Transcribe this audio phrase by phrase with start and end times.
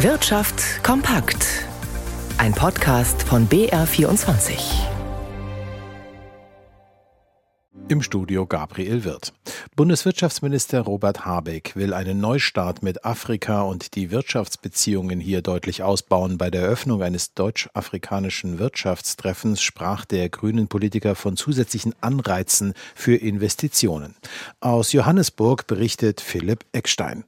[0.00, 1.64] Wirtschaft kompakt.
[2.36, 4.58] Ein Podcast von BR24.
[7.88, 9.32] Im Studio Gabriel Wirth.
[9.74, 16.36] Bundeswirtschaftsminister Robert Habeck will einen Neustart mit Afrika und die Wirtschaftsbeziehungen hier deutlich ausbauen.
[16.36, 24.14] Bei der Eröffnung eines deutsch-afrikanischen Wirtschaftstreffens sprach der grünen Politiker von zusätzlichen Anreizen für Investitionen.
[24.60, 27.24] Aus Johannesburg berichtet Philipp Eckstein.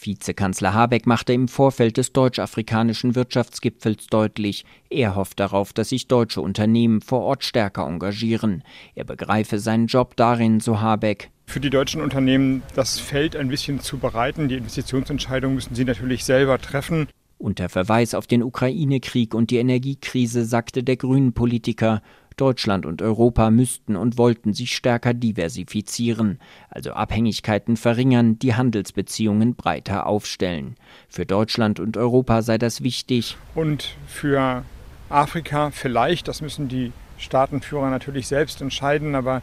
[0.00, 6.40] Vizekanzler Habeck machte im Vorfeld des deutsch-afrikanischen Wirtschaftsgipfels deutlich, er hofft darauf, dass sich deutsche
[6.40, 8.62] Unternehmen vor Ort stärker engagieren.
[8.94, 13.80] Er begreife seinen Job darin, so Habeck, für die deutschen Unternehmen das Feld ein bisschen
[13.80, 14.48] zu bereiten.
[14.48, 17.08] Die Investitionsentscheidungen müssen sie natürlich selber treffen.
[17.38, 22.02] Unter Verweis auf den Ukraine-Krieg und die Energiekrise sagte der Grünen Politiker,
[22.40, 26.38] Deutschland und Europa müssten und wollten sich stärker diversifizieren,
[26.70, 30.76] also Abhängigkeiten verringern, die Handelsbeziehungen breiter aufstellen.
[31.08, 33.36] Für Deutschland und Europa sei das wichtig.
[33.54, 34.64] Und für
[35.10, 39.42] Afrika vielleicht, das müssen die Staatenführer natürlich selbst entscheiden, aber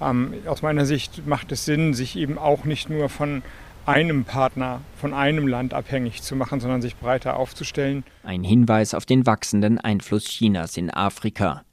[0.00, 3.42] ähm, aus meiner Sicht macht es Sinn, sich eben auch nicht nur von
[3.86, 8.04] einem Partner, von einem Land abhängig zu machen, sondern sich breiter aufzustellen.
[8.24, 11.65] Ein Hinweis auf den wachsenden Einfluss Chinas in Afrika.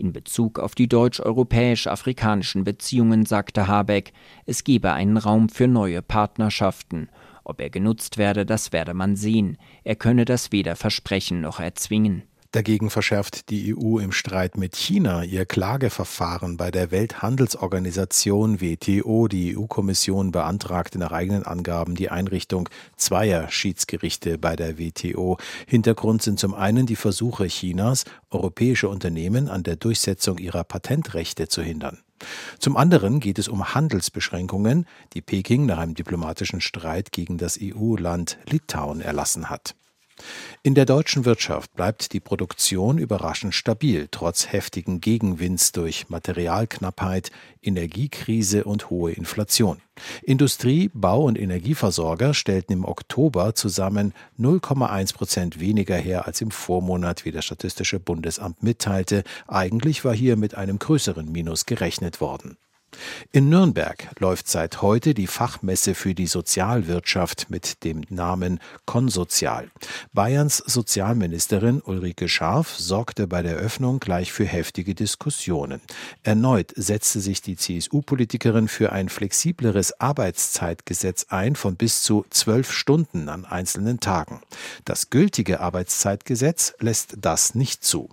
[0.00, 4.12] In Bezug auf die deutsch-europäisch-afrikanischen Beziehungen sagte Habeck,
[4.46, 7.08] es gebe einen Raum für neue Partnerschaften.
[7.42, 9.58] Ob er genutzt werde, das werde man sehen.
[9.82, 12.22] Er könne das weder versprechen noch erzwingen.
[12.52, 19.28] Dagegen verschärft die EU im Streit mit China ihr Klageverfahren bei der Welthandelsorganisation WTO.
[19.28, 25.36] Die EU-Kommission beantragte nach eigenen Angaben die Einrichtung zweier Schiedsgerichte bei der WTO.
[25.66, 31.60] Hintergrund sind zum einen die Versuche Chinas, europäische Unternehmen an der Durchsetzung ihrer Patentrechte zu
[31.60, 31.98] hindern.
[32.58, 38.38] Zum anderen geht es um Handelsbeschränkungen, die Peking nach einem diplomatischen Streit gegen das EU-Land
[38.48, 39.74] Litauen erlassen hat.
[40.62, 47.30] In der deutschen Wirtschaft bleibt die Produktion überraschend stabil, trotz heftigen Gegenwinds durch Materialknappheit,
[47.62, 49.80] Energiekrise und hohe Inflation.
[50.22, 57.24] Industrie, Bau und Energieversorger stellten im Oktober zusammen 0,1 Prozent weniger her als im Vormonat,
[57.24, 59.24] wie das Statistische Bundesamt mitteilte.
[59.46, 62.56] Eigentlich war hier mit einem größeren Minus gerechnet worden.
[63.32, 69.70] In Nürnberg läuft seit heute die Fachmesse für die Sozialwirtschaft mit dem Namen Konsozial.
[70.12, 75.80] Bayerns Sozialministerin Ulrike Scharf sorgte bei der Eröffnung gleich für heftige Diskussionen.
[76.22, 83.28] Erneut setzte sich die CSU-Politikerin für ein flexibleres Arbeitszeitgesetz ein von bis zu zwölf Stunden
[83.28, 84.40] an einzelnen Tagen.
[84.84, 88.08] Das gültige Arbeitszeitgesetz lässt das nicht zu.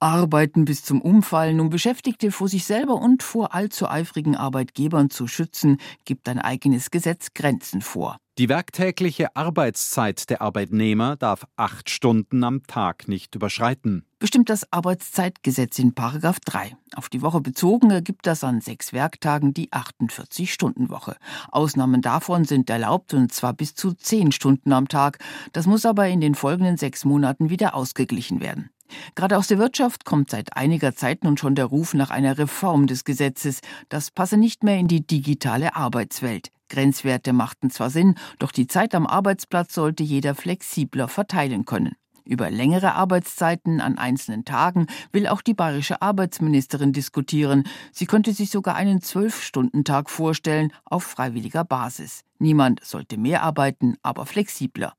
[0.00, 5.26] Arbeiten bis zum Umfallen, um Beschäftigte vor sich selber und vor allzu eifrigen Arbeitgebern zu
[5.26, 8.16] schützen, gibt ein eigenes Gesetz Grenzen vor.
[8.38, 14.06] Die werktägliche Arbeitszeit der Arbeitnehmer darf acht Stunden am Tag nicht überschreiten.
[14.18, 16.74] Bestimmt das Arbeitszeitgesetz in Paragraph 3.
[16.94, 21.16] Auf die Woche bezogen ergibt das an sechs Werktagen die 48-Stunden-Woche.
[21.50, 25.18] Ausnahmen davon sind erlaubt und zwar bis zu zehn Stunden am Tag.
[25.52, 28.70] Das muss aber in den folgenden sechs Monaten wieder ausgeglichen werden.
[29.14, 32.86] Gerade aus der Wirtschaft kommt seit einiger Zeit nun schon der Ruf nach einer Reform
[32.86, 33.60] des Gesetzes.
[33.88, 36.48] Das passe nicht mehr in die digitale Arbeitswelt.
[36.68, 41.96] Grenzwerte machten zwar Sinn, doch die Zeit am Arbeitsplatz sollte jeder flexibler verteilen können.
[42.24, 47.64] Über längere Arbeitszeiten an einzelnen Tagen will auch die bayerische Arbeitsministerin diskutieren.
[47.92, 52.20] Sie könnte sich sogar einen Zwölf-Stunden-Tag vorstellen, auf freiwilliger Basis.
[52.38, 54.94] Niemand sollte mehr arbeiten, aber flexibler.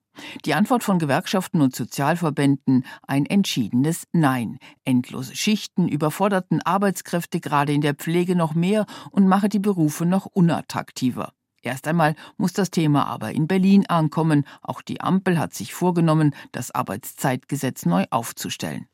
[0.45, 4.57] Die Antwort von Gewerkschaften und Sozialverbänden ein entschiedenes Nein.
[4.85, 10.25] Endlose Schichten überforderten Arbeitskräfte gerade in der Pflege noch mehr und mache die Berufe noch
[10.25, 11.33] unattraktiver.
[11.61, 14.45] Erst einmal muss das Thema aber in Berlin ankommen.
[14.63, 18.87] Auch die Ampel hat sich vorgenommen, das Arbeitszeitgesetz neu aufzustellen.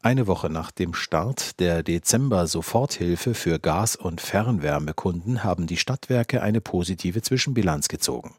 [0.00, 6.60] Eine Woche nach dem Start der Dezember-Soforthilfe für Gas- und Fernwärmekunden haben die Stadtwerke eine
[6.60, 8.34] positive Zwischenbilanz gezogen.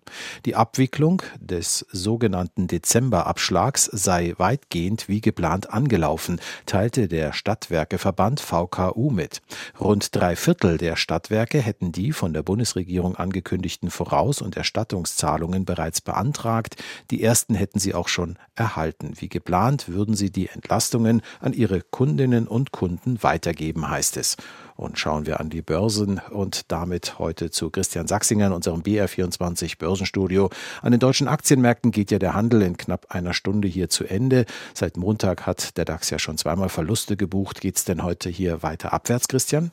[0.45, 9.41] Die Abwicklung des sogenannten Dezemberabschlags sei weitgehend wie geplant angelaufen, teilte der Stadtwerkeverband VKU mit.
[9.79, 16.01] Rund drei Viertel der Stadtwerke hätten die von der Bundesregierung angekündigten Voraus- und Erstattungszahlungen bereits
[16.01, 16.81] beantragt.
[17.11, 19.13] Die ersten hätten sie auch schon erhalten.
[19.19, 24.37] Wie geplant würden sie die Entlastungen an ihre Kundinnen und Kunden weitergeben, heißt es.
[24.75, 29.77] Und schauen wir an die Börsen und damit heute zu Christian Sachsinger in unserem BR24
[29.77, 30.49] Börsenstudio.
[30.81, 34.45] An den deutschen Aktienmärkten geht ja der Handel in knapp einer Stunde hier zu Ende.
[34.73, 37.59] Seit Montag hat der DAX ja schon zweimal Verluste gebucht.
[37.61, 39.71] Geht es denn heute hier weiter abwärts, Christian?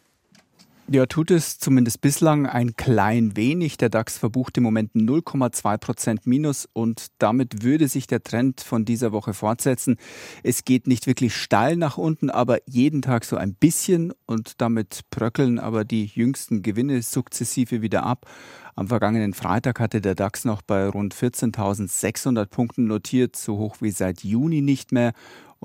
[0.89, 3.77] Ja, tut es zumindest bislang ein klein wenig.
[3.77, 8.85] Der DAX verbucht im Moment 0,2 Prozent Minus und damit würde sich der Trend von
[8.85, 9.97] dieser Woche fortsetzen.
[10.45, 15.01] Es geht nicht wirklich steil nach unten, aber jeden Tag so ein bisschen und damit
[15.11, 18.31] bröckeln aber die jüngsten Gewinne sukzessive wieder ab.
[18.77, 23.91] Am vergangenen Freitag hatte der DAX noch bei rund 14.600 Punkten notiert, so hoch wie
[23.91, 25.15] seit Juni nicht mehr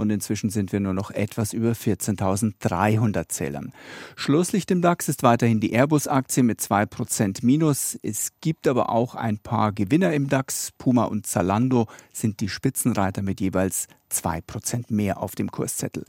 [0.01, 3.71] und inzwischen sind wir nur noch etwas über 14.300 Zählern.
[4.15, 7.98] Schlusslicht im DAX ist weiterhin die Airbus-Aktie mit 2% Minus.
[8.01, 10.71] Es gibt aber auch ein paar Gewinner im DAX.
[10.77, 16.06] Puma und Zalando sind die Spitzenreiter mit jeweils 2% mehr auf dem Kurszettel.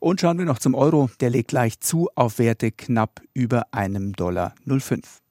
[0.00, 1.10] Und schauen wir noch zum Euro.
[1.20, 5.23] Der legt leicht zu auf Werte knapp über einem Dollar 05.